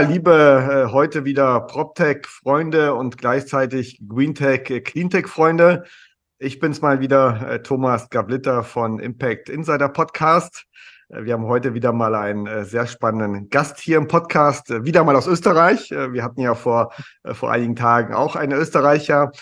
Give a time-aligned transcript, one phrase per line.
[0.00, 5.84] Liebe äh, heute wieder PropTech-Freunde und gleichzeitig GreenTech, äh, CleanTech-Freunde.
[6.38, 10.66] Ich bin's mal wieder, äh, Thomas Gablitter von Impact Insider Podcast.
[11.12, 14.84] Äh, wir haben heute wieder mal einen äh, sehr spannenden Gast hier im Podcast, äh,
[14.84, 15.90] wieder mal aus Österreich.
[15.90, 16.92] Wir hatten ja vor,
[17.32, 19.32] vor einigen Tagen auch einen Österreicher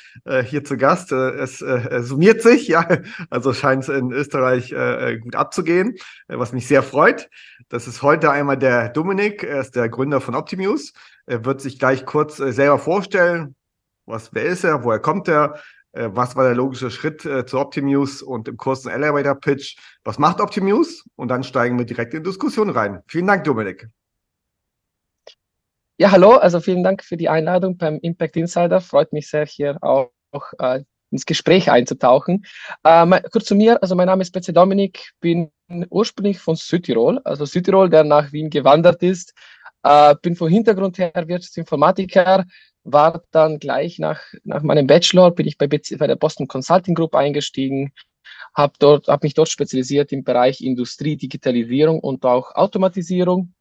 [0.44, 1.12] hier zu Gast.
[1.12, 2.86] Es summiert sich, ja,
[3.30, 4.74] also scheint es in Österreich
[5.20, 5.96] gut abzugehen,
[6.28, 7.28] was mich sehr freut.
[7.68, 10.92] Das ist heute einmal der Dominik, er ist der Gründer von Optimus.
[11.26, 13.54] Er wird sich gleich kurz selber vorstellen.
[14.06, 14.84] Was, wer ist er?
[14.84, 15.54] Woher kommt er?
[15.92, 20.18] Äh, was war der logische Schritt äh, zu Optimus und im kurzen Elevator Pitch, was
[20.18, 21.04] macht Optimus?
[21.16, 23.02] Und dann steigen wir direkt in die Diskussion rein.
[23.06, 23.88] Vielen Dank, Dominik.
[25.98, 28.80] Ja, hallo, also vielen Dank für die Einladung beim Impact Insider.
[28.80, 32.46] Freut mich sehr, hier auch, auch äh, ins Gespräch einzutauchen.
[32.84, 35.50] Äh, kurz zu mir, also mein Name ist Betze Dominik, bin
[35.90, 39.34] ursprünglich von Südtirol, also Südtirol, der nach Wien gewandert ist.
[39.82, 42.44] Äh, bin vom Hintergrund her Wirtschaftsinformatiker,
[42.84, 47.14] war dann gleich nach, nach meinem Bachelor, bin ich bei, bei der Boston Consulting Group
[47.14, 47.92] eingestiegen,
[48.54, 53.54] habe dort, hab mich dort spezialisiert im Bereich Industrie, Digitalisierung und auch Automatisierung.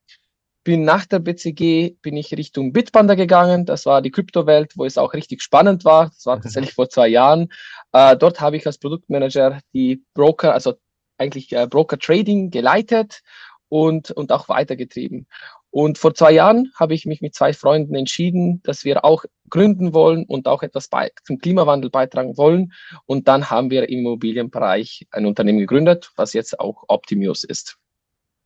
[0.63, 3.65] Bin nach der BCG bin ich Richtung Bitpanda gegangen.
[3.65, 6.07] Das war die Kryptowelt, wo es auch richtig spannend war.
[6.07, 7.49] Das war tatsächlich vor zwei Jahren.
[7.93, 10.75] Äh, dort habe ich als Produktmanager die Broker, also
[11.17, 13.21] eigentlich äh, Broker Trading geleitet
[13.69, 15.27] und, und auch weitergetrieben.
[15.71, 19.93] Und vor zwei Jahren habe ich mich mit zwei Freunden entschieden, dass wir auch gründen
[19.93, 22.73] wollen und auch etwas bei, zum Klimawandel beitragen wollen.
[23.05, 27.77] Und dann haben wir im Immobilienbereich ein Unternehmen gegründet, was jetzt auch Optimius ist.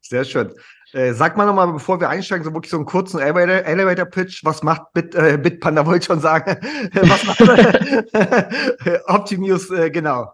[0.02, 0.54] Sehr schön.
[0.92, 4.44] Äh, sag mal nochmal, bevor wir einsteigen, so wirklich so einen kurzen Elevator, Elevator Pitch.
[4.44, 6.58] Was macht Bit, äh, Bitpanda, wollte ich schon sagen.
[6.94, 10.34] was macht Optimius äh, genau?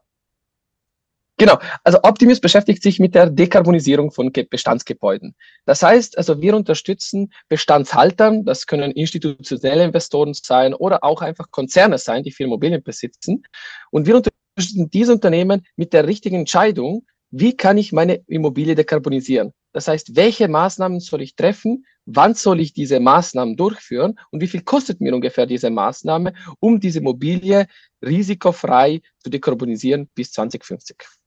[1.40, 5.36] Genau, also Optimus beschäftigt sich mit der Dekarbonisierung von Bestandsgebäuden.
[5.66, 11.98] Das heißt, also wir unterstützen Bestandshaltern, das können institutionelle Investoren sein oder auch einfach Konzerne
[11.98, 13.44] sein, die viel Immobilien besitzen.
[13.90, 19.54] Und wir unterstützen diese Unternehmen mit der richtigen Entscheidung, wie kann ich meine Immobilie dekarbonisieren?
[19.72, 21.86] Das heißt, welche Maßnahmen soll ich treffen?
[22.06, 24.20] Wann soll ich diese Maßnahmen durchführen?
[24.32, 27.68] Und wie viel kostet mir ungefähr diese Maßnahme, um diese Immobilie
[28.02, 31.19] risikofrei zu dekarbonisieren bis 2050?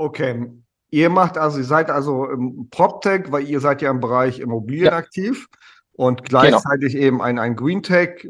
[0.00, 0.50] Okay.
[0.88, 4.86] Ihr macht also, ihr seid also im PropTech, weil ihr seid ja im Bereich Immobilien
[4.86, 4.96] ja.
[4.96, 5.46] aktiv
[5.92, 6.40] und genau.
[6.40, 7.04] gleichzeitig genau.
[7.04, 8.26] eben ein, ein Green Tech,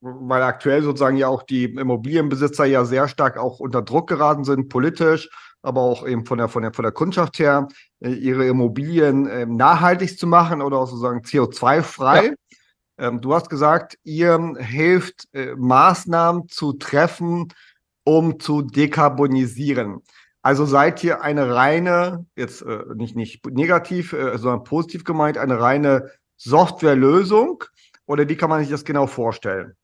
[0.00, 4.70] weil aktuell sozusagen ja auch die Immobilienbesitzer ja sehr stark auch unter Druck geraten sind,
[4.70, 5.30] politisch,
[5.62, 7.68] aber auch eben von der, von der, von der Kundschaft her,
[8.00, 12.26] äh, ihre Immobilien äh, nachhaltig zu machen oder auch sozusagen CO2-frei.
[12.26, 13.06] Ja.
[13.06, 17.54] Ähm, du hast gesagt, ihr hilft, äh, Maßnahmen zu treffen,
[18.02, 20.02] um zu dekarbonisieren.
[20.48, 25.60] Also seid ihr eine reine, jetzt äh, nicht, nicht negativ, äh, sondern positiv gemeint, eine
[25.60, 27.64] reine Softwarelösung?
[28.06, 29.76] Oder wie kann man sich das genau vorstellen?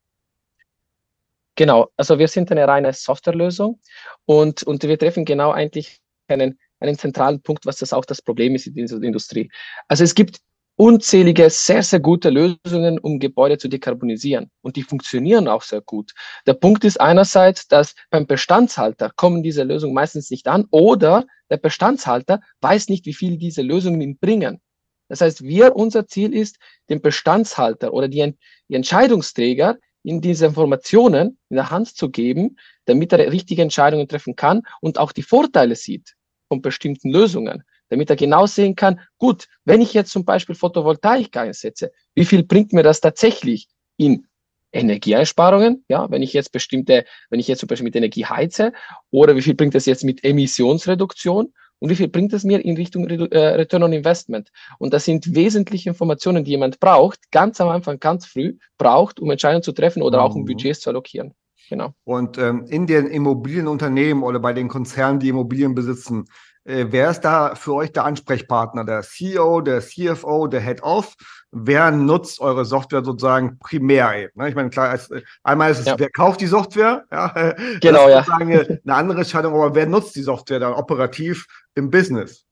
[1.56, 3.78] Genau, also wir sind eine reine Softwarelösung
[4.24, 8.54] und, und wir treffen genau eigentlich einen, einen zentralen Punkt, was das auch das Problem
[8.54, 9.50] ist in dieser Industrie.
[9.88, 10.38] Also es gibt
[10.76, 14.50] unzählige, sehr, sehr gute Lösungen, um Gebäude zu dekarbonisieren.
[14.62, 16.12] Und die funktionieren auch sehr gut.
[16.46, 21.58] Der Punkt ist einerseits, dass beim Bestandshalter kommen diese Lösungen meistens nicht an oder der
[21.58, 24.60] Bestandshalter weiß nicht, wie viel diese Lösungen ihm bringen.
[25.08, 26.56] Das heißt, wir, unser Ziel ist,
[26.88, 28.34] den Bestandshalter oder die,
[28.68, 32.56] die Entscheidungsträger in diese Informationen in der Hand zu geben,
[32.86, 36.14] damit er richtige Entscheidungen treffen kann und auch die Vorteile sieht
[36.48, 37.62] von bestimmten Lösungen
[37.94, 42.42] damit er genau sehen kann, gut, wenn ich jetzt zum Beispiel Photovoltaik einsetze, wie viel
[42.42, 44.26] bringt mir das tatsächlich in
[44.72, 48.72] Energieeinsparungen, ja, wenn ich jetzt bestimmte, wenn ich jetzt zum Beispiel mit Energie heize,
[49.12, 52.76] oder wie viel bringt das jetzt mit Emissionsreduktion und wie viel bringt das mir in
[52.76, 54.50] Richtung äh, Return on Investment?
[54.78, 59.30] Und das sind wesentliche Informationen, die jemand braucht, ganz am Anfang, ganz früh, braucht, um
[59.30, 60.46] Entscheidungen zu treffen oder auch um mhm.
[60.46, 61.34] Budgets zu allokieren.
[61.68, 61.94] Genau.
[62.04, 66.26] Und ähm, in den Immobilienunternehmen oder bei den Konzernen, die Immobilien besitzen,
[66.64, 68.84] äh, wer ist da für euch der Ansprechpartner?
[68.84, 71.14] Der CEO, der CFO, der Head of?
[71.50, 74.30] Wer nutzt eure Software sozusagen primär?
[74.34, 74.48] Ne?
[74.48, 75.10] Ich meine, klar, als,
[75.42, 75.98] einmal ist es, ja.
[75.98, 77.04] wer kauft die Software?
[77.12, 78.24] Ja, genau, ja.
[78.30, 82.44] Eine, eine andere Entscheidung, aber wer nutzt die Software dann operativ im Business?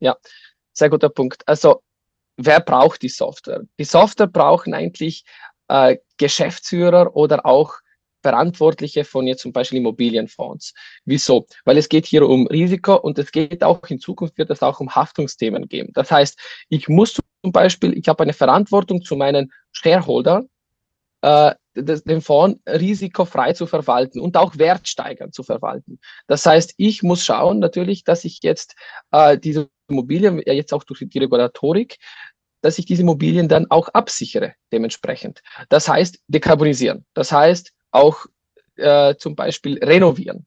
[0.00, 0.16] Ja,
[0.72, 1.46] sehr guter Punkt.
[1.46, 1.82] Also,
[2.36, 3.62] wer braucht die Software?
[3.78, 5.24] Die Software brauchen eigentlich
[5.68, 7.74] äh, Geschäftsführer oder auch
[8.22, 10.74] Verantwortliche von jetzt zum Beispiel Immobilienfonds.
[11.04, 11.46] Wieso?
[11.64, 14.80] Weil es geht hier um Risiko und es geht auch in Zukunft wird es auch
[14.80, 15.90] um Haftungsthemen geben.
[15.94, 16.38] Das heißt,
[16.68, 20.48] ich muss zum Beispiel, ich habe eine Verantwortung zu meinen Shareholdern,
[21.22, 26.00] äh, den Fonds risikofrei zu verwalten und auch wertsteigernd zu verwalten.
[26.26, 28.74] Das heißt, ich muss schauen natürlich, dass ich jetzt
[29.12, 31.98] äh, diese Immobilien, jetzt auch durch die Regulatorik,
[32.60, 35.42] dass ich diese Immobilien dann auch absichere dementsprechend.
[35.68, 37.06] Das heißt dekarbonisieren.
[37.14, 38.26] Das heißt auch
[38.76, 40.46] äh, zum Beispiel renovieren.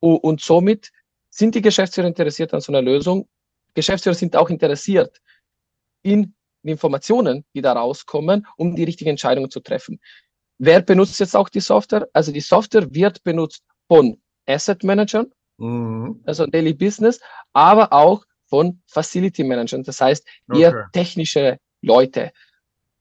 [0.00, 0.90] Und somit
[1.30, 3.28] sind die Geschäftsführer interessiert an so einer Lösung.
[3.74, 5.20] Geschäftsführer sind auch interessiert
[6.02, 10.00] in Informationen, die da rauskommen, um die richtigen Entscheidungen zu treffen.
[10.58, 12.08] Wer benutzt jetzt auch die Software?
[12.12, 16.20] Also die Software wird benutzt von Asset Managern, mhm.
[16.24, 17.20] also Daily Business,
[17.52, 20.84] aber auch von Facility Managern, das heißt eher okay.
[20.92, 22.32] technische Leute.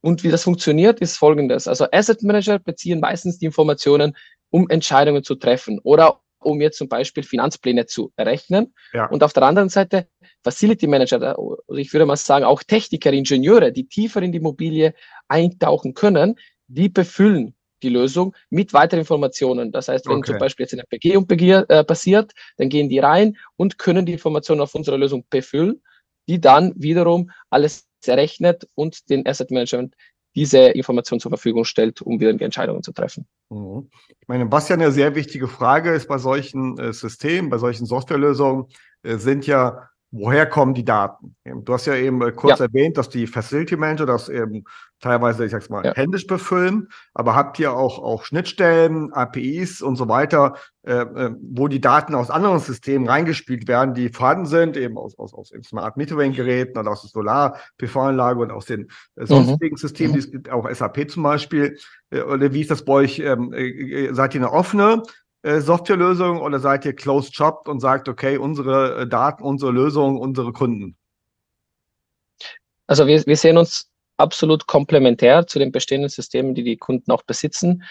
[0.02, 1.68] Und wie das funktioniert, ist folgendes.
[1.68, 4.18] Also Asset Manager beziehen meistens die Informationen,
[4.50, 8.74] um Entscheidungen zu treffen oder um jetzt zum Beispiel Finanzpläne zu errechnen.
[8.94, 9.06] Ja.
[9.06, 10.08] Und auf der anderen Seite
[10.44, 11.38] Facility Manager,
[11.76, 14.94] ich würde mal sagen auch Techniker, Ingenieure, die tiefer in die Immobilie
[15.28, 16.36] eintauchen können,
[16.68, 19.72] die befüllen die Lösung mit weiteren Informationen.
[19.72, 20.32] Das heißt, wenn okay.
[20.32, 24.62] zum Beispiel jetzt eine Begehung äh, passiert, dann gehen die rein und können die Informationen
[24.62, 25.82] auf unserer Lösung befüllen,
[26.28, 29.96] die dann wiederum alles errechnet und den Asset Management
[30.36, 33.28] diese Information zur Verfügung stellt, um wieder Entscheidungen zu treffen.
[33.50, 33.90] Mhm.
[34.08, 37.86] Ich meine, was ja eine sehr wichtige Frage ist bei solchen äh, Systemen, bei solchen
[37.86, 38.68] Softwarelösungen,
[39.04, 41.36] äh, sind ja woher kommen die Daten?
[41.44, 42.66] Du hast ja eben äh, kurz ja.
[42.66, 44.66] erwähnt, dass die Facility Manager das eben
[45.00, 45.96] teilweise, ich sag's mal, ja.
[45.96, 51.68] händisch befüllen, aber habt ihr auch, auch Schnittstellen, APIs und so weiter, äh, äh, wo
[51.68, 55.98] die Daten aus anderen Systemen reingespielt werden, die vorhanden sind, eben aus, aus, aus Smart
[55.98, 59.78] Metering Geräten oder aus der Solar-PV-Anlage und aus den äh, sonstigen mhm.
[59.78, 60.14] Systemen, mhm.
[60.14, 61.78] die es gibt, auch SAP zum Beispiel.
[62.12, 63.20] Äh, oder wie ist das bei euch?
[63.20, 65.04] Ähm, äh, äh seid ihr eine offene
[65.44, 70.54] Softwarelösung oder seid ihr closed shopped und sagt, okay, unsere äh, Daten, unsere Lösung, unsere
[70.54, 70.98] Kunden?
[72.88, 77.24] Also wir, wir sehen uns absolut komplementär zu den bestehenden Systemen, die die Kunden auch
[77.24, 77.84] besitzen.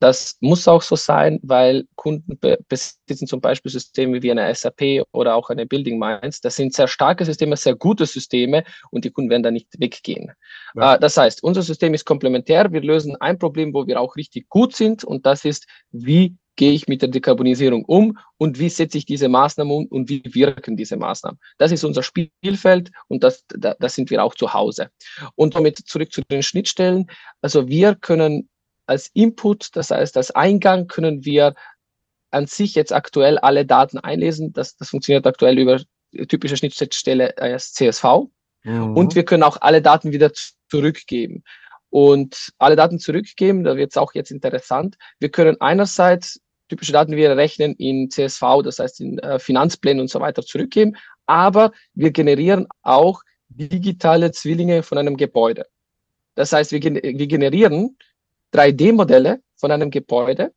[0.00, 2.38] Das muss auch so sein, weil Kunden
[2.68, 6.40] besitzen zum Beispiel Systeme wie eine SAP oder auch eine Building Minds.
[6.42, 10.32] Das sind sehr starke Systeme, sehr gute Systeme und die Kunden werden da nicht weggehen.
[10.74, 10.96] Ja.
[10.96, 12.70] Äh, das heißt, unser System ist komplementär.
[12.70, 16.72] Wir lösen ein Problem, wo wir auch richtig gut sind und das ist, wie gehe
[16.72, 20.76] ich mit der Dekarbonisierung um und wie setze ich diese Maßnahmen um und wie wirken
[20.76, 21.38] diese Maßnahmen.
[21.58, 24.90] Das ist unser Spielfeld und das, da, da sind wir auch zu Hause.
[25.34, 27.06] Und damit zurück zu den Schnittstellen.
[27.40, 28.48] Also wir können
[28.86, 31.54] als Input, das heißt als Eingang, können wir
[32.30, 34.52] an sich jetzt aktuell alle Daten einlesen.
[34.52, 35.80] Das, das funktioniert aktuell über
[36.28, 38.04] typische Schnittstelle als CSV.
[38.64, 38.96] Mhm.
[38.96, 40.32] Und wir können auch alle Daten wieder
[40.68, 41.44] zurückgeben
[41.90, 43.64] und alle Daten zurückgeben.
[43.64, 44.96] Da wird es auch jetzt interessant.
[45.20, 46.40] Wir können einerseits
[46.74, 50.96] typische Daten wir rechnen in CSV, das heißt in äh, Finanzplänen und so weiter zurückgeben,
[51.24, 55.66] aber wir generieren auch digitale Zwillinge von einem Gebäude.
[56.34, 57.96] Das heißt, wir, wir generieren
[58.52, 60.52] 3D-Modelle von einem Gebäude,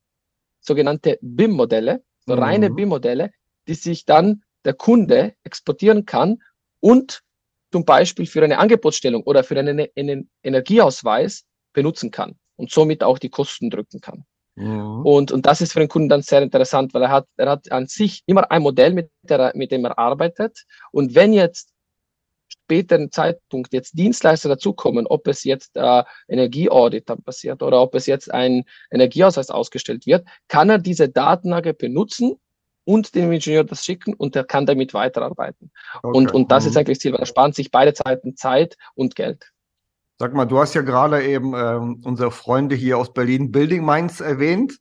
[0.60, 2.34] sogenannte BIM-Modelle, mhm.
[2.34, 3.32] reine BIM-Modelle,
[3.68, 6.42] die sich dann der Kunde exportieren kann
[6.80, 7.22] und
[7.72, 13.20] zum Beispiel für eine Angebotsstellung oder für einen, einen Energieausweis benutzen kann und somit auch
[13.20, 14.26] die Kosten drücken kann.
[14.58, 15.06] Mhm.
[15.06, 17.72] Und, und das ist für den Kunden dann sehr interessant, weil er hat, er hat
[17.72, 20.66] an sich immer ein Modell, mit, der, mit dem er arbeitet.
[20.92, 21.72] Und wenn jetzt
[22.50, 28.34] späteren Zeitpunkt jetzt Dienstleister dazukommen, ob es jetzt äh, Energieaudit passiert oder ob es jetzt
[28.34, 32.38] ein Energieausweis ausgestellt wird, kann er diese Datenlage benutzen
[32.84, 35.72] und dem Ingenieur das schicken und er kann damit weiterarbeiten.
[36.02, 36.18] Okay.
[36.18, 36.70] Und, und das mhm.
[36.72, 39.52] ist eigentlich Ziel, weil er spart sich beide Zeiten Zeit und Geld.
[40.20, 44.20] Sag mal, du hast ja gerade eben ähm, unsere Freunde hier aus Berlin Building Minds
[44.20, 44.80] erwähnt.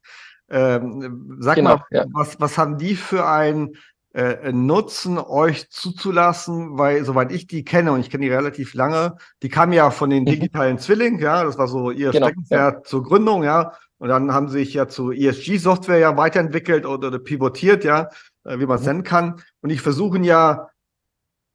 [0.49, 2.07] Ähm, sag genau, mal, ja.
[2.13, 3.77] was, was haben die für einen
[4.15, 6.79] äh, Nutzen, euch zuzulassen?
[6.79, 10.09] Weil, soweit ich die kenne, und ich kenne die relativ lange, die kamen ja von
[10.09, 10.27] den mhm.
[10.27, 10.79] digitalen.
[10.79, 12.83] Zwilling, ja, das war so ihr genau, Steckenpferd ja.
[12.83, 13.73] zur Gründung, ja.
[13.99, 18.09] Und dann haben sie sich ja zu ESG-Software ja weiterentwickelt oder, oder pivotiert, ja,
[18.45, 18.89] äh, wie man es mhm.
[18.89, 19.43] nennen kann.
[19.61, 20.69] Und ich versuche ja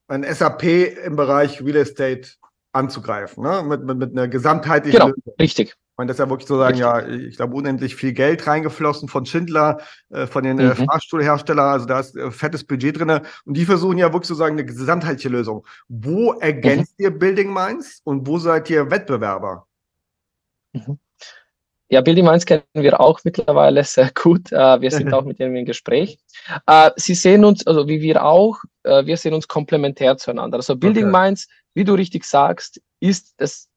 [0.07, 0.63] ein SAP
[1.05, 2.27] im Bereich Real Estate
[2.73, 3.63] anzugreifen, ne?
[3.63, 5.33] mit, mit, mit einer gesamtheitlichen genau, Lösung.
[5.39, 5.75] Richtig.
[5.97, 9.25] Und das ist ja wirklich so sagen, ja, ich glaube, unendlich viel Geld reingeflossen von
[9.25, 10.85] Schindler, äh, von den äh, mhm.
[10.85, 13.21] Fahrstuhlherstellern, also da ist äh, fettes Budget drin.
[13.45, 15.65] Und die versuchen ja wirklich so sagen, eine gesamtheitliche Lösung.
[15.89, 17.05] Wo ergänzt mhm.
[17.05, 19.67] ihr Building Minds und wo seid ihr Wettbewerber?
[20.73, 20.97] Mhm.
[21.89, 24.49] Ja, Building Minds kennen wir auch mittlerweile sehr gut.
[24.53, 26.17] Äh, wir sind auch mit ihnen im Gespräch.
[26.65, 30.57] Äh, sie sehen uns, also wie wir auch, äh, wir sehen uns komplementär zueinander.
[30.57, 31.25] Also Building okay.
[31.25, 33.69] Minds wie du richtig sagst, ist das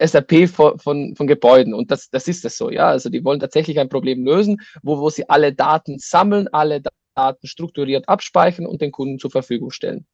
[0.00, 1.74] SAP von, von, von Gebäuden.
[1.74, 2.88] Und das, das ist es so, ja.
[2.88, 6.82] Also die wollen tatsächlich ein Problem lösen, wo, wo sie alle Daten sammeln, alle
[7.14, 10.06] Daten strukturiert abspeichern und den Kunden zur Verfügung stellen.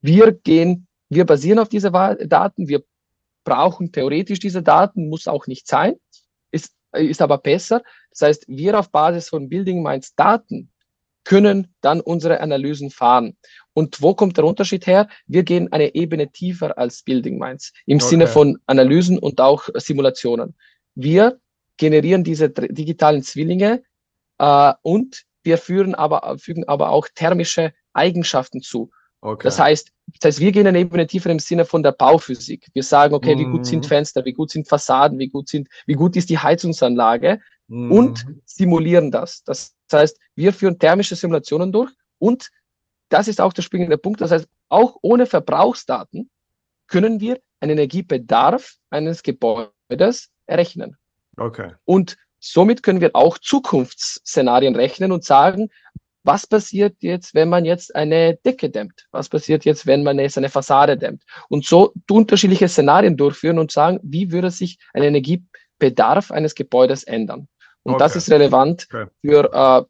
[0.00, 2.82] Wir gehen, wir basieren auf diese Daten, wir
[3.44, 5.96] brauchen theoretisch diese Daten, muss auch nicht sein,
[6.50, 7.82] ist, ist aber besser.
[8.10, 10.70] Das heißt, wir auf Basis von Building Minds Daten
[11.24, 13.36] können dann unsere Analysen fahren.
[13.72, 15.08] Und wo kommt der Unterschied her?
[15.26, 18.06] Wir gehen eine Ebene tiefer als Building Minds im okay.
[18.06, 20.56] Sinne von Analysen und auch Simulationen.
[20.94, 21.38] Wir
[21.76, 23.82] generieren diese digitalen Zwillinge
[24.38, 28.90] äh, und wir führen aber, fügen aber auch thermische Eigenschaften zu.
[29.22, 29.44] Okay.
[29.44, 32.66] Das heißt, das heißt, wir gehen eine Ebene tiefer im Sinne von der Bauphysik.
[32.72, 33.88] Wir sagen, okay, wie gut sind mhm.
[33.88, 37.92] Fenster, wie gut sind Fassaden, wie gut sind, wie gut ist die Heizungsanlage mhm.
[37.92, 39.42] und simulieren das.
[39.44, 42.50] Das heißt, wir führen thermische Simulationen durch und
[43.08, 44.20] das ist auch der springende Punkt.
[44.20, 46.30] Das heißt, auch ohne Verbrauchsdaten
[46.86, 50.96] können wir einen Energiebedarf eines Gebäudes errechnen.
[51.36, 51.72] Okay.
[51.84, 55.70] Und somit können wir auch Zukunftsszenarien rechnen und sagen,
[56.22, 59.08] was passiert jetzt, wenn man jetzt eine Decke dämmt?
[59.10, 61.22] Was passiert jetzt, wenn man jetzt eine Fassade dämmt?
[61.48, 67.48] Und so unterschiedliche Szenarien durchführen und sagen, wie würde sich ein Energiebedarf eines Gebäudes ändern?
[67.82, 68.04] Und okay.
[68.04, 69.06] das ist relevant okay.
[69.22, 69.84] für äh,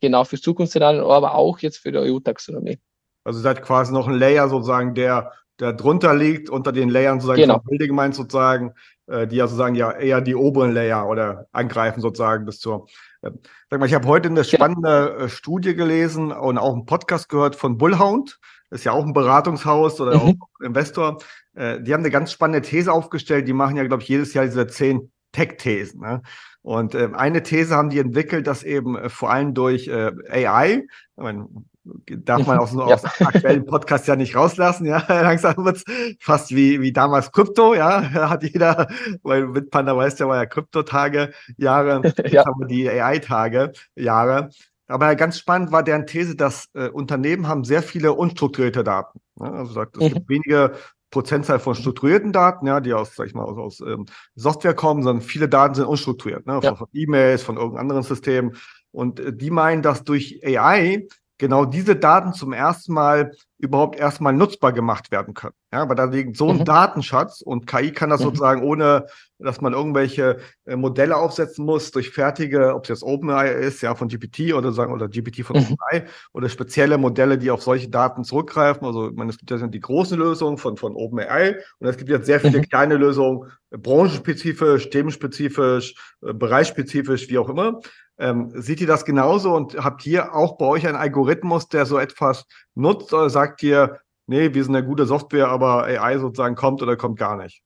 [0.00, 2.78] genau für Zukunftsszenarien, aber auch jetzt für die EU-Taxonomie.
[3.24, 7.42] Also seid quasi noch ein Layer sozusagen, der, der drunter liegt, unter den Layern sozusagen
[7.42, 7.58] genau.
[7.60, 8.72] Building Minds sozusagen,
[9.06, 12.86] äh, die ja sozusagen ja eher die oberen Layer oder angreifen sozusagen bis zur.
[13.22, 13.30] Äh,
[13.70, 17.56] sag mal, ich habe heute eine spannende äh, Studie gelesen und auch einen Podcast gehört
[17.56, 18.38] von Bullhound.
[18.70, 20.40] Das ist ja auch ein Beratungshaus oder mhm.
[20.40, 21.18] auch Investor.
[21.54, 23.48] Äh, die haben eine ganz spannende These aufgestellt.
[23.48, 26.00] Die machen ja, glaube ich, jedes Jahr diese zehn Tech-Thesen.
[26.00, 26.22] Ne?
[26.68, 30.86] Und äh, eine These haben die entwickelt, dass eben äh, vor allem durch äh, AI,
[31.16, 31.48] meine,
[31.82, 32.94] darf man auch so ja.
[32.94, 35.82] aus aktuellen Podcast ja nicht rauslassen, ja, langsam wird's
[36.20, 38.86] fast wie, wie damals Krypto, ja, hat jeder,
[39.22, 42.44] weil mit Panda weiß ja, war ja Krypto-Tage, Jahre, jetzt ja.
[42.44, 44.50] haben wir die AI-Tage, Jahre.
[44.88, 49.20] Aber ganz spannend war deren These, dass äh, Unternehmen haben sehr viele unstrukturierte Daten.
[49.40, 50.14] Ja, also sagt, es mhm.
[50.14, 50.72] gibt wenige
[51.10, 55.02] Prozentzahl von strukturierten Daten, ja, die aus, sag ich mal, aus, aus ähm, Software kommen,
[55.02, 56.70] sondern viele Daten sind unstrukturiert, ne, ja.
[56.70, 58.52] von, von E-Mails, von irgendeinem anderen System.
[58.90, 61.06] Und äh, die meinen, dass durch AI
[61.38, 65.54] genau diese Daten zum ersten Mal überhaupt erstmal nutzbar gemacht werden können.
[65.72, 66.64] Ja, weil da liegt so ein mhm.
[66.64, 68.24] Datenschatz und KI kann das mhm.
[68.24, 69.06] sozusagen ohne,
[69.38, 73.94] dass man irgendwelche äh, Modelle aufsetzen muss durch fertige, ob es jetzt OpenAI ist, ja,
[73.96, 75.62] von GPT oder sagen, oder GPT von mhm.
[75.72, 78.86] OpenAI oder spezielle Modelle, die auf solche Daten zurückgreifen.
[78.86, 82.10] Also, ich meine, es gibt ja die großen Lösungen von, von OpenAI und es gibt
[82.10, 82.68] jetzt sehr viele mhm.
[82.68, 87.80] kleine Lösungen, branchenspezifisch, themenspezifisch, äh, bereichsspezifisch, wie auch immer.
[88.18, 91.98] Ähm, seht ihr das genauso und habt ihr auch bei euch einen Algorithmus, der so
[91.98, 96.82] etwas nutzt oder sagt ihr, nee, wir sind eine gute Software, aber AI sozusagen kommt
[96.82, 97.62] oder kommt gar nicht?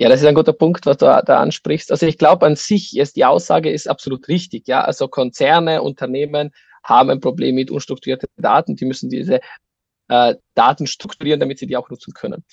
[0.00, 1.90] Ja, das ist ein guter Punkt, was du da ansprichst.
[1.90, 4.68] Also ich glaube an sich ist die Aussage ist absolut richtig.
[4.68, 6.52] Ja, also Konzerne, Unternehmen
[6.84, 8.76] haben ein Problem mit unstrukturierten Daten.
[8.76, 9.40] Die müssen diese
[10.06, 12.44] äh, Daten strukturieren, damit sie die auch nutzen können.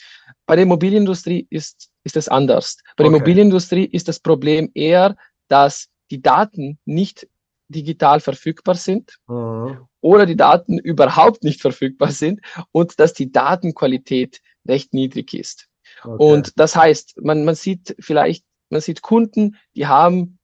[0.48, 2.78] Bei der Immobilienindustrie ist, ist es anders.
[2.98, 3.18] Bei der okay.
[3.18, 5.16] Immobilienindustrie ist das Problem eher,
[5.48, 7.28] dass die Daten nicht
[7.68, 9.88] digital verfügbar sind mhm.
[10.02, 15.68] oder die Daten überhaupt nicht verfügbar sind und dass die Datenqualität recht niedrig ist.
[16.04, 16.24] Okay.
[16.24, 20.40] Und das heißt, man, man sieht vielleicht, man sieht Kunden, die haben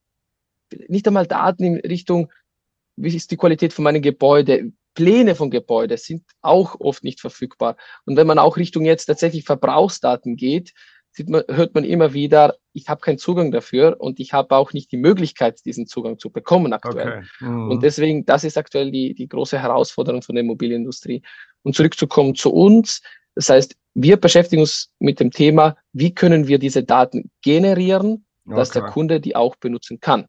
[0.88, 2.32] nicht einmal Daten in Richtung,
[2.96, 7.78] wie ist die Qualität von meinem Gebäude, Pläne von Gebäude sind auch oft nicht verfügbar.
[8.06, 10.74] Und wenn man auch Richtung jetzt tatsächlich Verbrauchsdaten geht,
[11.28, 14.92] man, hört man immer wieder, ich habe keinen Zugang dafür und ich habe auch nicht
[14.92, 17.26] die Möglichkeit, diesen Zugang zu bekommen aktuell.
[17.40, 17.46] Okay.
[17.46, 17.72] Mhm.
[17.72, 21.22] Und deswegen, das ist aktuell die, die große Herausforderung von der Immobilienindustrie.
[21.64, 23.02] Und zurückzukommen zu uns,
[23.36, 28.70] das heißt, wir beschäftigen uns mit dem Thema, wie können wir diese Daten generieren, dass
[28.70, 28.80] okay.
[28.80, 30.26] der Kunde die auch benutzen kann.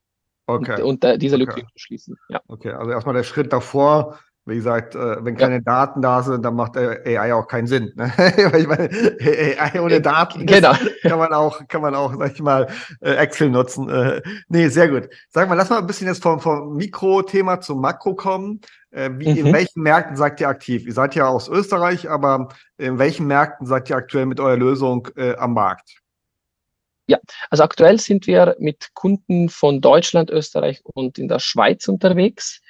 [0.47, 0.83] Okay.
[0.83, 1.67] Und, und diese Lücke okay.
[1.77, 2.17] schließen.
[2.29, 2.41] Ja.
[2.49, 5.61] Okay, also erstmal der Schritt davor, wie gesagt, äh, wenn keine ja.
[5.61, 7.93] Daten da sind, dann macht AI auch keinen Sinn.
[7.95, 8.13] Ne?
[8.59, 10.73] ich meine, AI ohne Daten genau.
[11.03, 12.67] kann man auch, kann man auch, sag ich mal,
[13.01, 13.89] äh, Excel nutzen.
[13.89, 15.09] Äh, nee, sehr gut.
[15.31, 18.61] Sag mal, lass mal ein bisschen jetzt vom, vom Mikro-Thema zum Makro kommen.
[18.95, 19.47] Wie, mhm.
[19.47, 20.85] In welchen Märkten seid ihr aktiv?
[20.87, 25.09] Ihr seid ja aus Österreich, aber in welchen Märkten seid ihr aktuell mit eurer Lösung
[25.17, 26.03] äh, am Markt?
[27.07, 27.19] Ja,
[27.51, 32.61] also aktuell sind wir mit Kunden von Deutschland, Österreich und in der Schweiz unterwegs.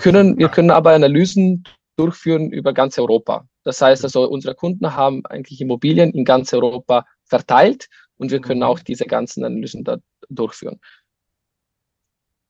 [0.00, 1.64] Können, wir können aber Analysen
[1.96, 3.46] durchführen über ganz Europa.
[3.64, 8.60] Das heißt also, unsere Kunden haben eigentlich Immobilien in ganz Europa verteilt und wir können
[8.60, 8.66] mhm.
[8.66, 10.80] auch diese ganzen Analysen da durchführen.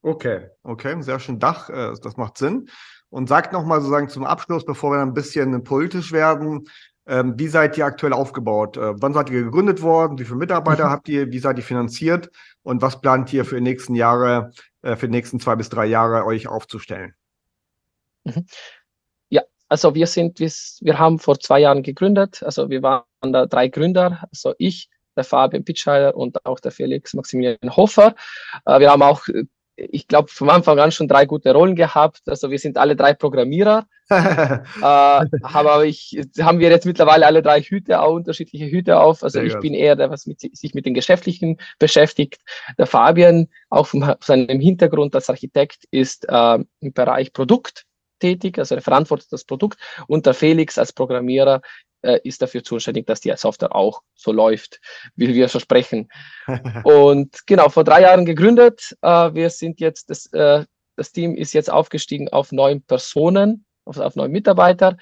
[0.03, 2.69] Okay, okay, sehr schön Dach, äh, das macht Sinn.
[3.11, 6.69] Und sagt nochmal sozusagen zum Abschluss, bevor wir ein bisschen politisch werden,
[7.07, 8.77] ähm, wie seid ihr aktuell aufgebaut?
[8.77, 10.19] Äh, wann seid ihr gegründet worden?
[10.19, 10.91] Wie viele Mitarbeiter mhm.
[10.91, 11.33] habt ihr?
[11.33, 12.31] Wie seid ihr finanziert?
[12.63, 15.87] Und was plant ihr für die nächsten Jahre, äh, für die nächsten zwei bis drei
[15.87, 17.15] Jahre euch aufzustellen?
[18.25, 18.47] Mhm.
[19.31, 20.50] Ja, also wir sind, wir,
[20.81, 22.43] wir haben vor zwei Jahren gegründet.
[22.43, 27.15] Also wir waren da drei Gründer, also ich, der Fabian Pitscheider und auch der Felix
[27.15, 28.15] Maximilian Hofer.
[28.65, 29.27] Äh, wir haben auch
[29.91, 32.23] ich glaube, vom Anfang an schon drei gute Rollen gehabt.
[32.27, 33.87] Also wir sind alle drei Programmierer.
[34.11, 39.23] äh, aber ich, haben wir jetzt mittlerweile alle drei Hüte, auch unterschiedliche Hüte auf.
[39.23, 39.62] Also Sehr ich gut.
[39.62, 42.41] bin eher der, was mit, sich mit den Geschäftlichen beschäftigt.
[42.79, 47.85] Der Fabian, auch von seinem Hintergrund als Architekt, ist äh, im Bereich Produkt
[48.21, 49.79] tätig, also er verantwortet das Produkt.
[50.07, 51.61] Und der Felix als Programmierer
[52.03, 54.81] äh, ist dafür zuständig, dass die Software auch so läuft,
[55.17, 56.09] wie wir versprechen.
[56.85, 58.97] und genau, vor drei Jahren gegründet.
[59.03, 60.65] Äh, wir sind jetzt, das, äh,
[60.97, 64.97] das Team ist jetzt aufgestiegen auf neun Personen auf, auf neue Mitarbeiter.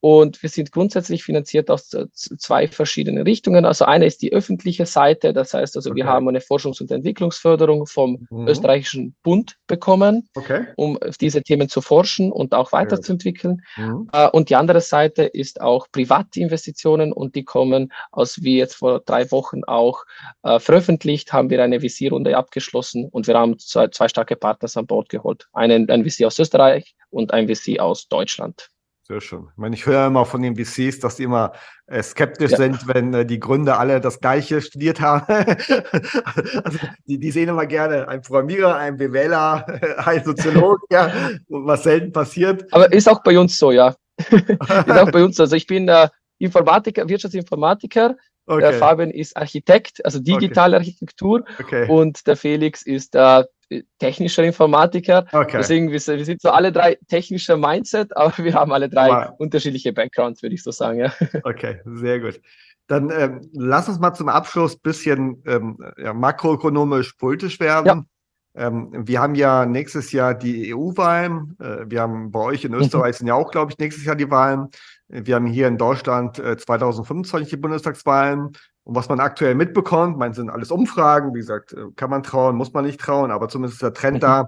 [0.00, 3.64] Und wir sind grundsätzlich finanziert aus zwei verschiedenen Richtungen.
[3.64, 5.96] Also eine ist die öffentliche Seite, das heißt also, okay.
[5.96, 8.46] wir haben eine Forschungs- und Entwicklungsförderung vom mhm.
[8.46, 10.66] österreichischen Bund bekommen, okay.
[10.76, 13.62] um diese Themen zu forschen und auch weiterzuentwickeln.
[13.76, 14.10] Mhm.
[14.12, 19.00] Äh, und die andere Seite ist auch Privatinvestitionen und die kommen aus, wie jetzt vor
[19.00, 20.04] drei Wochen auch
[20.42, 24.86] äh, veröffentlicht, haben wir eine VC-Runde abgeschlossen und wir haben zwei, zwei starke Partners an
[24.86, 25.48] Bord geholt.
[25.52, 28.33] Einen, ein VC aus Österreich und ein VC aus Deutschland.
[29.06, 29.48] Sehr schön.
[29.52, 31.52] Ich meine, ich höre immer von den VCs, dass die immer
[31.86, 32.56] äh, skeptisch ja.
[32.56, 35.26] sind, wenn äh, die Gründer alle das Gleiche studiert haben.
[36.64, 39.66] also, die, die, sehen immer gerne einen Programmierer, einen BWLer,
[40.06, 41.12] einen Soziologen, ja,
[41.48, 42.64] was selten passiert.
[42.72, 43.94] Aber ist auch bei uns so, ja.
[44.30, 44.60] ist
[44.90, 45.42] auch bei uns so.
[45.42, 48.16] Also ich bin äh, Informatiker, Wirtschaftsinformatiker.
[48.46, 48.60] Okay.
[48.60, 50.84] Der Fabian ist Architekt, also digitale okay.
[50.84, 51.44] Architektur.
[51.58, 51.88] Okay.
[51.88, 53.44] Und der Felix ist äh,
[53.98, 55.26] technischer Informatiker.
[55.52, 59.34] Deswegen, wir, wir, sind so alle drei technischer Mindset, aber wir haben alle drei wow.
[59.38, 60.98] unterschiedliche Backgrounds, würde ich so sagen.
[60.98, 61.12] Ja.
[61.44, 62.40] Okay, sehr gut.
[62.86, 67.86] Dann ähm, lass uns mal zum Abschluss ein bisschen ähm, ja, makroökonomisch politisch werden.
[67.86, 68.04] Ja.
[68.66, 71.56] Ähm, wir haben ja nächstes Jahr die EU-Wahlen.
[71.58, 72.80] Äh, wir haben bei euch in mhm.
[72.80, 74.68] Österreich sind ja auch, glaube ich, nächstes Jahr die Wahlen.
[75.08, 78.52] Wir haben hier in Deutschland äh, 2025 die Bundestagswahlen.
[78.84, 82.56] Und was man aktuell mitbekommt, man sind alles Umfragen, wie gesagt, äh, kann man trauen,
[82.56, 84.20] muss man nicht trauen, aber zumindest ist der Trend mhm.
[84.20, 84.46] da,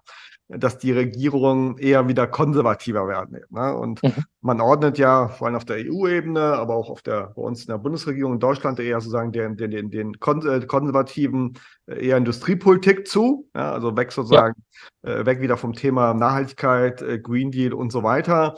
[0.48, 3.40] dass die Regierungen eher wieder konservativer werden.
[3.50, 3.76] Ne?
[3.76, 4.24] Und mhm.
[4.40, 7.68] man ordnet ja vor allem auf der EU-Ebene, aber auch auf der, bei uns in
[7.68, 13.08] der Bundesregierung in Deutschland eher sozusagen den, den, den, den äh, konservativen äh, eher Industriepolitik
[13.08, 13.48] zu.
[13.56, 13.72] Ja?
[13.72, 14.54] Also weg sozusagen,
[15.04, 15.26] ja.
[15.26, 18.54] weg wieder vom Thema Nachhaltigkeit, Green Deal und so weiter.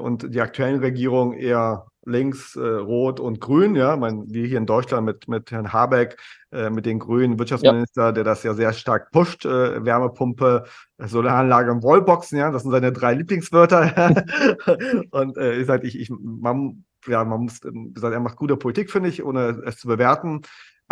[0.00, 4.66] Und die aktuellen Regierungen eher links, äh, rot und grün, ja, mein, wie hier in
[4.66, 6.16] Deutschland mit, mit Herrn Habeck,
[6.50, 8.12] äh, mit den grünen Wirtschaftsminister, ja.
[8.12, 10.64] der das ja sehr stark pusht, äh, Wärmepumpe,
[10.98, 14.24] Solaranlage und Wallboxen, ja, das sind seine drei Lieblingswörter.
[15.10, 18.90] und äh, ich sage, ich, ich, man, ja, man muss, gesagt, er macht gute Politik,
[18.90, 20.42] finde ich, ohne es zu bewerten.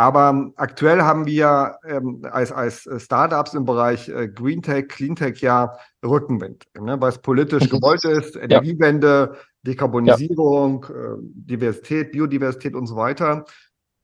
[0.00, 5.42] Aber aktuell haben wir ähm, als, als Startups im Bereich äh, Green Tech, Clean Tech
[5.42, 10.94] ja Rückenwind, ne, weil es politisch gewollt ist, Energiewende, Dekarbonisierung, ja.
[10.94, 13.44] äh, Diversität, Biodiversität und so weiter.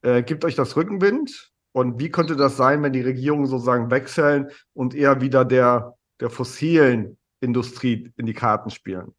[0.03, 1.51] Äh, gibt euch das Rückenwind?
[1.71, 6.29] Und wie könnte das sein, wenn die Regierungen sozusagen wechseln und eher wieder der, der
[6.29, 9.15] fossilen Industrie in die Karten spielen?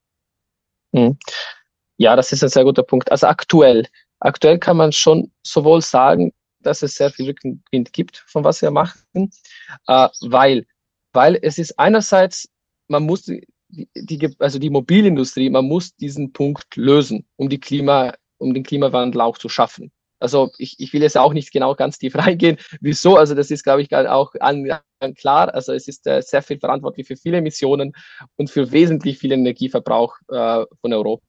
[0.94, 1.18] Hm.
[1.96, 3.10] Ja, das ist ein sehr guter Punkt.
[3.10, 3.84] Also aktuell,
[4.20, 8.70] aktuell kann man schon sowohl sagen, dass es sehr viel Rückenwind gibt, von was wir
[8.70, 9.30] machen,
[9.86, 10.66] äh, weil,
[11.12, 12.48] weil es ist einerseits,
[12.88, 13.46] man muss die,
[13.94, 19.20] die, also die Mobilindustrie, man muss diesen Punkt lösen, um die Klima, um den Klimawandel
[19.20, 19.92] auch zu schaffen.
[20.20, 22.58] Also ich, ich will jetzt auch nicht genau ganz tief reingehen.
[22.80, 23.16] Wieso?
[23.16, 25.54] Also das ist, glaube ich, auch an, an klar.
[25.54, 27.92] Also es ist äh, sehr viel verantwortlich für viele Emissionen
[28.36, 31.27] und für wesentlich viel Energieverbrauch äh, von Europa.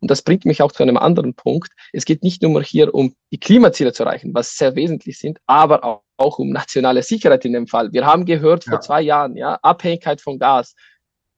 [0.00, 1.72] Und das bringt mich auch zu einem anderen Punkt.
[1.92, 5.84] Es geht nicht nur hier um die Klimaziele zu erreichen, was sehr wesentlich sind, aber
[5.84, 7.92] auch, auch um nationale Sicherheit in dem Fall.
[7.92, 8.72] Wir haben gehört ja.
[8.72, 10.74] vor zwei Jahren, ja, Abhängigkeit von Gas.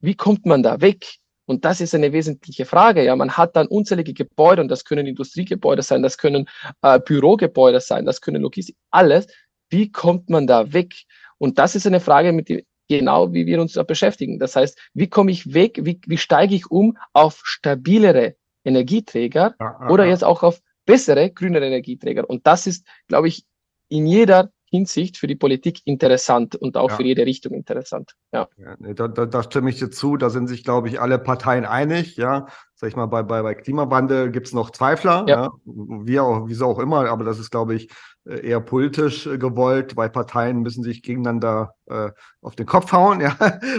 [0.00, 1.18] Wie kommt man da weg?
[1.46, 3.04] Und das ist eine wesentliche Frage.
[3.04, 6.46] Ja, man hat dann unzählige Gebäude und das können Industriegebäude sein, das können
[6.82, 9.26] äh, Bürogebäude sein, das können Logistik, alles.
[9.68, 10.94] Wie kommt man da weg?
[11.38, 14.38] Und das ist eine Frage, mit der genau wie wir uns da beschäftigen.
[14.38, 15.80] Das heißt, wie komme ich weg?
[15.82, 21.66] Wie, wie steige ich um auf stabilere Energieträger aha, oder jetzt auch auf bessere grünere
[21.66, 22.28] Energieträger?
[22.28, 23.44] Und das ist, glaube ich,
[23.88, 26.96] in jeder Hinsicht für die Politik interessant und auch ja.
[26.96, 28.14] für jede Richtung interessant.
[28.32, 30.16] Ja, ja da, da, da, stimme ich dir zu.
[30.16, 32.16] Da sind sich, glaube ich, alle Parteien einig.
[32.16, 35.44] Ja, sag ich mal, bei, bei, bei Klimawandel gibt es noch Zweifler, ja.
[35.44, 35.52] ja.
[35.64, 37.88] Wie auch, wieso auch immer, aber das ist, glaube ich,
[38.24, 42.10] eher politisch äh, gewollt, weil Parteien müssen sich gegeneinander äh,
[42.40, 43.36] auf den Kopf hauen, ja.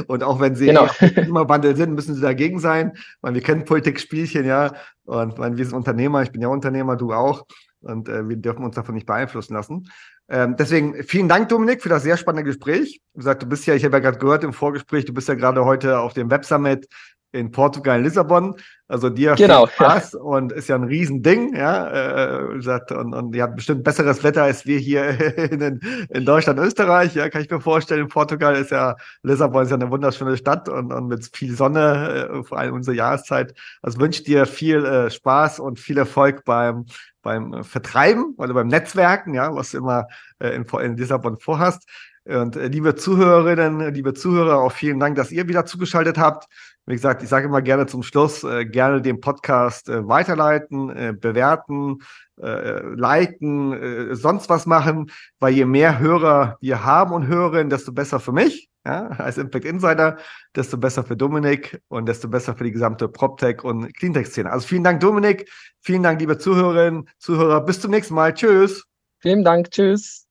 [0.07, 0.85] Und auch wenn sie genau.
[0.87, 2.93] Klimawandel sind, müssen sie dagegen sein.
[3.21, 4.73] Weil wir kennen Politikspielchen, ja.
[5.05, 7.45] Und weil wir sind Unternehmer, ich bin ja Unternehmer, du auch.
[7.81, 9.87] Und äh, wir dürfen uns davon nicht beeinflussen lassen.
[10.27, 12.99] Ähm, deswegen vielen Dank, Dominik, für das sehr spannende Gespräch.
[13.13, 15.35] Wie gesagt, du bist ja, ich habe ja gerade gehört im Vorgespräch, du bist ja
[15.35, 16.87] gerade heute auf dem Web Summit
[17.35, 18.55] in Portugal, Lissabon.
[18.87, 20.19] Also dir genau, viel Spaß ja.
[20.19, 22.37] und ist ja ein Riesending, ja.
[22.37, 27.15] Äh, und, und die hat bestimmt besseres Wetter als wir hier in, in Deutschland, Österreich.
[27.15, 28.07] Ja, kann ich mir vorstellen.
[28.07, 32.43] Portugal ist ja, Lissabon ist ja eine wunderschöne Stadt und, und mit viel Sonne, äh,
[32.43, 33.53] vor allem unsere Jahreszeit.
[33.81, 36.85] Also wünsche dir viel äh, Spaß und viel Erfolg beim
[37.21, 41.89] beim Vertreiben oder beim Netzwerken, ja, was du immer äh, in, in Lissabon vorhast.
[42.25, 46.47] Und äh, liebe Zuhörerinnen, liebe Zuhörer, auch vielen Dank, dass ihr wieder zugeschaltet habt.
[46.87, 51.13] Wie gesagt, ich sage immer gerne zum Schluss, äh, gerne den Podcast äh, weiterleiten, äh,
[51.19, 51.99] bewerten,
[52.39, 57.91] äh, liken, äh, sonst was machen, weil je mehr Hörer wir haben und hören, desto
[57.91, 60.17] besser für mich, ja, als Impact Insider,
[60.55, 64.51] desto besser für Dominik und desto besser für die gesamte PropTech und Cleantech-Szene.
[64.51, 65.49] Also vielen Dank, Dominik.
[65.81, 67.61] Vielen Dank, liebe Zuhörerinnen, Zuhörer.
[67.61, 68.33] Bis zum nächsten Mal.
[68.33, 68.83] Tschüss.
[69.21, 69.71] Vielen Dank.
[69.71, 70.27] Tschüss.